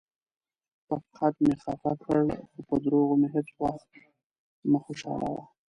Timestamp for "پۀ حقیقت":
0.85-1.35